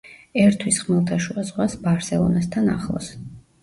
ერთვის 0.43 0.79
ხმელთაშუა 0.85 1.45
ზღვას 1.51 1.79
ბარსელონასთან 1.87 2.77
ახლოს. 2.79 3.17